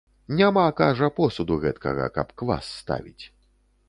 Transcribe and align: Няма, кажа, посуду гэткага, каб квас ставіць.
Няма, 0.37 0.61
кажа, 0.79 1.09
посуду 1.19 1.57
гэткага, 1.65 2.07
каб 2.15 2.31
квас 2.43 2.71
ставіць. 2.79 3.25